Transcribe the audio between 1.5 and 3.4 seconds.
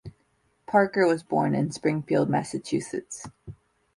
in Springfield, Massachusetts.